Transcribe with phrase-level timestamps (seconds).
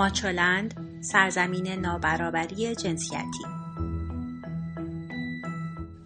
[0.00, 3.59] ماچولند سرزمین نابرابری جنسیتی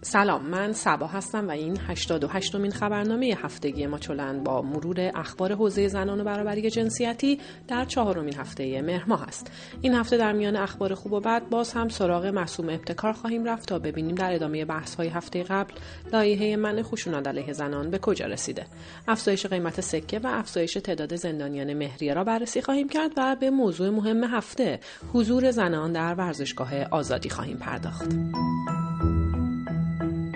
[0.07, 5.87] سلام من سبا هستم و این 88 مین خبرنامه هفتگی ماچولند با مرور اخبار حوزه
[5.87, 9.51] زنان و برابری جنسیتی در چهارمین هفته مهر ماه است.
[9.81, 13.69] این هفته در میان اخبار خوب و بد باز هم سراغ معصوم ابتکار خواهیم رفت
[13.69, 15.73] تا ببینیم در ادامه بحث های هفته قبل
[16.13, 18.65] لایحه من خشونت علیه زنان به کجا رسیده.
[19.07, 23.89] افزایش قیمت سکه و افزایش تعداد زندانیان مهریه را بررسی خواهیم کرد و به موضوع
[23.89, 24.79] مهم هفته
[25.13, 28.11] حضور زنان در ورزشگاه آزادی خواهیم پرداخت.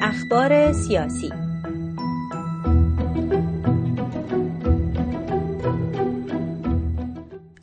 [0.02, 1.30] اخبار سیاسی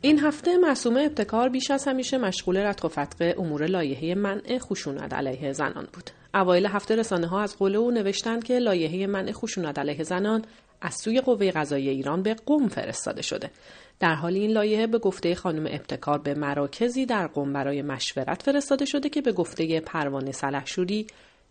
[0.01, 5.13] این هفته معصومه ابتکار بیش از همیشه مشغول رتق و فتق امور لایحه منع خشونت
[5.13, 6.09] علیه زنان بود.
[6.33, 10.45] اوایل هفته رسانه ها از قول او نوشتند که لایحه منع خشونت علیه زنان
[10.81, 13.51] از سوی قوه قضایی ایران به قم فرستاده شده.
[13.99, 18.85] در حال این لایحه به گفته خانم ابتکار به مراکزی در قم برای مشورت فرستاده
[18.85, 21.07] شده که به گفته پروانه سلحشوری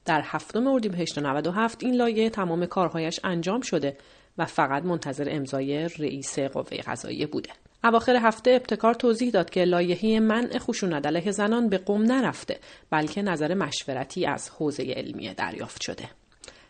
[0.07, 3.97] در هفتم اردیبهشت 97 این لایه تمام کارهایش انجام شده
[4.39, 7.51] و فقط منتظر امضای رئیس قوه قضاییه بوده.
[7.85, 12.59] اواخر هفته ابتکار توضیح داد که لایحه منع خشونت علیه زنان به قم نرفته
[12.91, 16.05] بلکه نظر مشورتی از حوزه علمیه دریافت شده.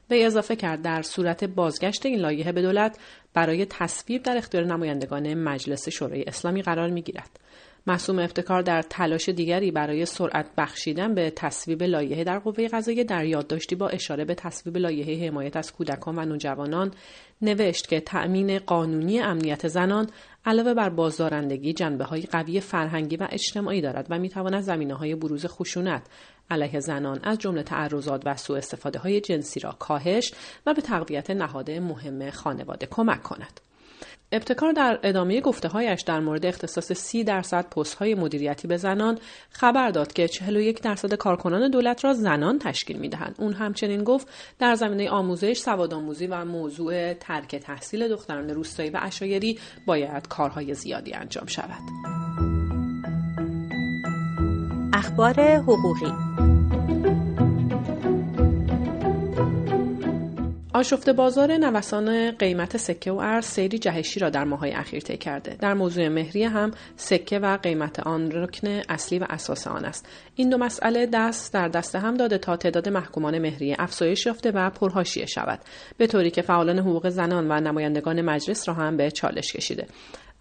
[0.09, 2.99] به اضافه کرد در صورت بازگشت این لایحه به دولت
[3.35, 7.41] برای تصویب در اختیار نمایندگان مجلس شورای اسلامی قرار می گیرد.
[7.87, 13.25] محسوم ابتکار در تلاش دیگری برای سرعت بخشیدن به تصویب لایحه در قوه قضاییه در
[13.25, 16.93] یادداشتی با اشاره به تصویب لایحه حمایت از کودکان و نوجوانان
[17.43, 20.11] نوشت که تأمین قانونی امنیت زنان
[20.45, 25.47] علاوه بر بازدارندگی جنبه های قوی فرهنگی و اجتماعی دارد و می‌تواند زمینه های بروز
[25.47, 26.03] خشونت
[26.51, 30.33] علیه زنان از جمله تعرضات و سوء استفاده های جنسی را کاهش
[30.67, 33.61] و به تقویت نهاد مهم خانواده کمک کند.
[34.33, 39.19] ابتکار در ادامه گفته هایش در مورد اختصاص سی درصد پست های مدیریتی به زنان
[39.51, 43.35] خبر داد که 41 درصد کارکنان دولت را زنان تشکیل می دهند.
[43.39, 44.29] اون همچنین گفت
[44.59, 51.13] در زمینه آموزش، سوادآموزی و موضوع ترک تحصیل دختران روستایی و اشایری باید کارهای زیادی
[51.13, 51.83] انجام شود.
[54.93, 56.26] اخبار حقوقی
[60.77, 65.57] آشفته بازار نوسان قیمت سکه و ارز سیری جهشی را در ماهای اخیر طی کرده.
[65.61, 70.09] در موضوع مهریه هم سکه و قیمت آن رکن اصلی و اساس آن است.
[70.35, 74.71] این دو مسئله دست در دست هم داده تا تعداد محکومان مهریه افزایش یافته و
[74.71, 75.59] پرهاشیه شود.
[75.99, 79.87] به طوری که فعالان حقوق زنان و نمایندگان مجلس را هم به چالش کشیده.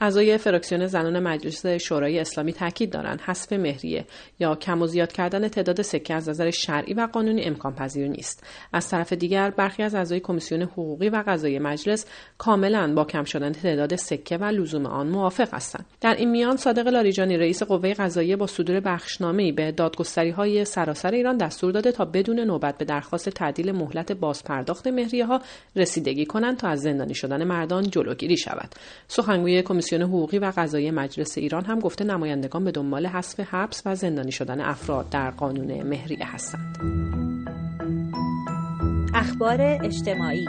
[0.01, 4.05] اعضای فراکسیون زنان مجلس شورای اسلامی تاکید دارند حذف مهریه
[4.39, 8.43] یا کم و زیاد کردن تعداد سکه از نظر شرعی و قانونی امکان پذیر نیست.
[8.73, 12.05] از طرف دیگر برخی از اعضای کمیسیون حقوقی و قضایی مجلس
[12.37, 15.85] کاملا با کم شدن تعداد سکه و لزوم آن موافق هستند.
[16.01, 21.11] در این میان صادق لاریجانی رئیس قوه قضاییه با صدور بخشنامه‌ای به دادگستری های سراسر
[21.11, 25.41] ایران دستور داده تا بدون نوبت به درخواست تعدیل مهلت بازپرداخت مهریه ها
[25.75, 28.75] رسیدگی کنند تا از زندانی شدن مردان جلوگیری شود.
[29.07, 33.95] سخنگوی کمیسیون حقوقی و قضایی مجلس ایران هم گفته نمایندگان به دنبال حذف حبس و
[33.95, 36.77] زندانی شدن افراد در قانون مهریه هستند.
[39.13, 40.47] اخبار اجتماعی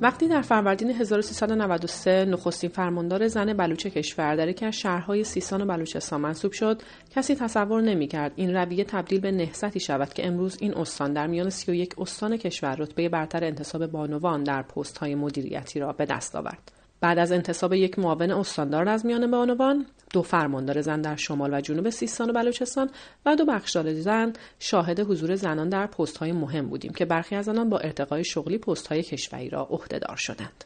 [0.00, 5.66] وقتی در فروردین 1393 نخستین فرماندار زن بلوچ کشور در یکی از شهرهای سیستان و
[5.66, 6.82] بلوچستان منصوب شد
[7.14, 11.50] کسی تصور نمی‌کرد این رویه تبدیل به نهضتی شود که امروز این استان در میان
[11.50, 16.77] 31 استان کشور رتبه برتر انتصاب بانوان در پست های مدیریتی را به دست آورد.
[17.00, 21.60] بعد از انتصاب یک معاون استاندار از میان بانوان دو فرماندار زن در شمال و
[21.60, 22.90] جنوب سیستان و بلوچستان
[23.26, 27.48] و دو بخشدار زن شاهد حضور زنان در پست های مهم بودیم که برخی از
[27.48, 30.64] آنان با ارتقای شغلی پست های کشوری را عهدهدار شدند.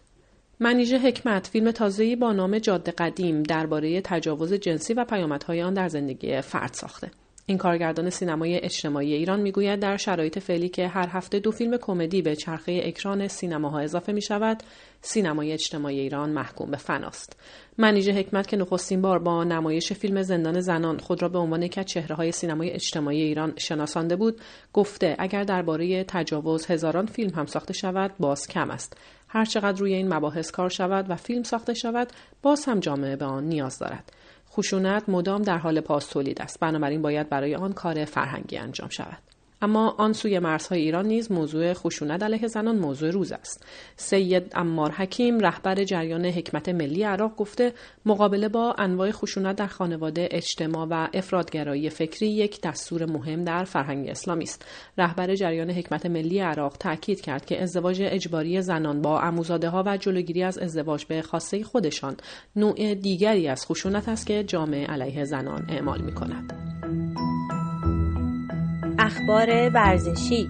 [0.60, 5.88] منیژه حکمت فیلم تازه‌ای با نام جاده قدیم درباره تجاوز جنسی و پیامدهای آن در
[5.88, 7.10] زندگی فرد ساخته.
[7.47, 12.23] این کارگردان سینمای اجتماعی ایران می‌گوید در شرایط فعلی که هر هفته دو فیلم کمدی
[12.23, 14.62] به چرخه اکران سینماها اضافه می شود
[15.00, 17.37] سینمای اجتماعی ایران محکوم به فناست
[17.79, 21.79] منیژه حکمت که نخستین بار با نمایش فیلم زندان زنان خود را به عنوان یک
[21.79, 24.41] از چهره های سینمای اجتماعی ایران شناسانده بود
[24.73, 28.97] گفته اگر درباره تجاوز هزاران فیلم هم ساخته شود باز کم است.
[29.29, 32.09] هرچقدر روی این مباحث کار شود و فیلم ساخته شود
[32.43, 34.12] باز هم جامعه به آن نیاز دارد.
[34.52, 36.60] خشونت مدام در حال پاس تولید است.
[36.60, 39.31] بنابراین باید برای آن کار فرهنگی انجام شود.
[39.62, 43.67] اما آن سوی مرزهای ایران نیز موضوع خشونت علیه زنان موضوع روز است
[43.97, 47.73] سید امار حکیم رهبر جریان حکمت ملی عراق گفته
[48.06, 54.09] مقابله با انواع خشونت در خانواده اجتماع و افرادگرایی فکری یک دستور مهم در فرهنگ
[54.09, 54.64] اسلامی است
[54.99, 59.97] رهبر جریان حکمت ملی عراق تاکید کرد که ازدواج اجباری زنان با عموزاده ها و
[59.97, 62.17] جلوگیری از ازدواج به خاصه خودشان
[62.56, 66.53] نوع دیگری از خشونت است که جامعه علیه زنان اعمال می کند.
[69.02, 70.49] اخبار ورزشی.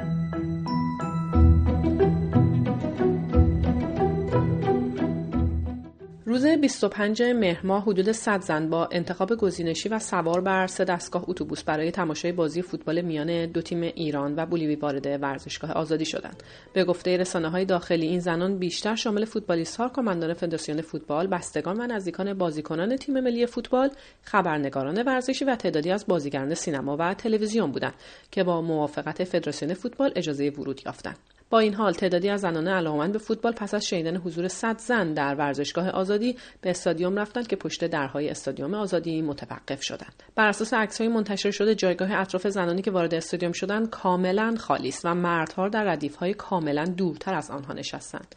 [6.42, 11.62] روز 25 مهر حدود 100 زن با انتخاب گزینشی و سوار بر سه دستگاه اتوبوس
[11.62, 16.42] برای تماشای بازی فوتبال میان دو تیم ایران و بولیوی وارد ورزشگاه آزادی شدند.
[16.72, 21.86] به گفته رسانه های داخلی این زنان بیشتر شامل فوتبالیست‌ها، کماندان فدراسیون فوتبال، بستگان و
[21.86, 23.90] نزدیکان بازیکنان تیم ملی فوتبال،
[24.22, 27.94] خبرنگاران ورزشی و تعدادی از بازیگران سینما و تلویزیون بودند
[28.30, 31.18] که با موافقت فدراسیون فوتبال اجازه ورود یافتند.
[31.52, 35.14] با این حال تعدادی از زنان علاقمند به فوتبال پس از شنیدن حضور 100 زن
[35.14, 40.22] در ورزشگاه آزادی به استادیوم رفتند که پشت درهای استادیوم آزادی متوقف شدند.
[40.34, 45.04] بر اساس عکس‌های منتشر شده جایگاه اطراف زنانی که وارد استادیوم شدند کاملا خالی است
[45.04, 48.34] و مردها در ردیف‌های کاملا دورتر از آنها نشستند.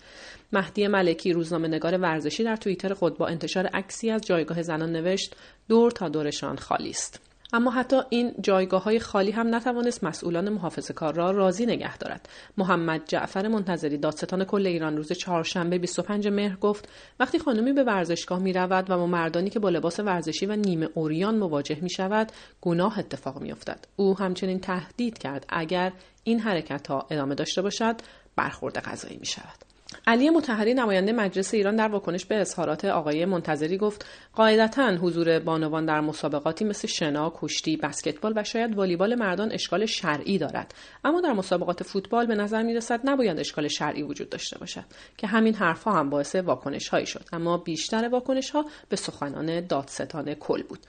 [0.53, 5.35] مهدی ملکی روزنامه نگار ورزشی در توییتر خود با انتشار عکسی از جایگاه زنان نوشت
[5.69, 7.34] دور تا دورشان خالی است.
[7.53, 12.29] اما حتی این جایگاه های خالی هم نتوانست مسئولان محافظه کار را راضی نگه دارد.
[12.57, 16.89] محمد جعفر منتظری دادستان کل ایران روز چهارشنبه 25 مهر گفت
[17.19, 20.89] وقتی خانمی به ورزشگاه می رود و با مردانی که با لباس ورزشی و نیمه
[20.93, 22.31] اوریان مواجه می شود
[22.61, 23.85] گناه اتفاق می افتد.
[23.95, 25.91] او همچنین تهدید کرد اگر
[26.23, 27.95] این حرکت ها ادامه داشته باشد
[28.35, 29.64] برخورد قضایی می شود.
[30.07, 34.05] علی متحری نماینده مجلس ایران در واکنش به اظهارات آقای منتظری گفت
[34.35, 40.37] قاعدتا حضور بانوان در مسابقاتی مثل شنا، کشتی، بسکتبال و شاید والیبال مردان اشکال شرعی
[40.37, 40.73] دارد.
[41.03, 44.85] اما در مسابقات فوتبال به نظر می رسد نباید اشکال شرعی وجود داشته باشد
[45.17, 47.23] که همین حرفها هم باعث واکنش هایی شد.
[47.33, 50.79] اما بیشتر واکنش ها به سخنان دادستان کل بود.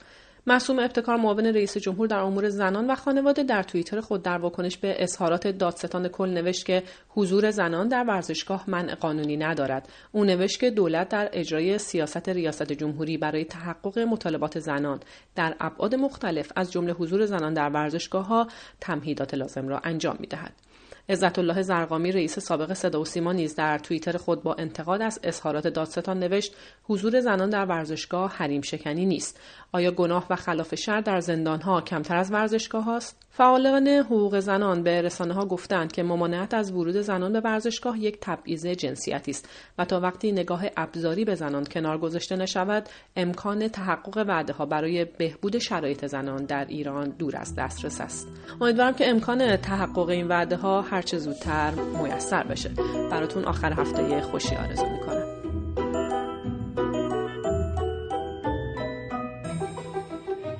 [0.49, 4.77] معصوم ابتکار معاون رئیس جمهور در امور زنان و خانواده در توییتر خود در واکنش
[4.77, 10.59] به اظهارات دادستان کل نوشت که حضور زنان در ورزشگاه منع قانونی ندارد او نوشت
[10.59, 14.99] که دولت در اجرای سیاست ریاست جمهوری برای تحقق مطالبات زنان
[15.35, 18.47] در ابعاد مختلف از جمله حضور زنان در ورزشگاه ها
[18.81, 20.66] تمهیدات لازم را انجام می دهد.
[21.09, 25.19] عزت الله زرقامی رئیس سابق صدا و سیما نیز در توییتر خود با انتقاد از
[25.23, 29.39] اظهارات دادستان نوشت حضور زنان در ورزشگاه حریم شکنی نیست.
[29.71, 35.01] آیا گناه و خلاف شر در زندانها کمتر از ورزشگاه هاست؟ فعالان حقوق زنان به
[35.01, 39.85] رسانه ها گفتند که ممانعت از ورود زنان به ورزشگاه یک تبعیض جنسیتی است و
[39.85, 45.57] تا وقتی نگاه ابزاری به زنان کنار گذاشته نشود امکان تحقق وعده ها برای بهبود
[45.57, 48.27] شرایط زنان در ایران دور از دسترس است.
[48.61, 52.69] امیدوارم که امکان تحقق این وعده ها هرچه زودتر میسر بشه
[53.11, 55.27] براتون آخر هفته خوشی آرزو می‌کنم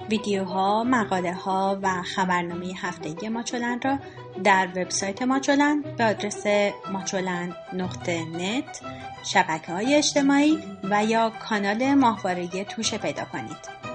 [0.09, 3.99] ویدیوها، مقاله ها و خبرنامه هفتگی ماچولند را
[4.43, 6.43] در وبسایت ماچولند به آدرس
[6.91, 8.25] ماچولند نقطه
[9.23, 13.86] شبکه های اجتماعی و یا کانال ماهواره توشه پیدا کنید.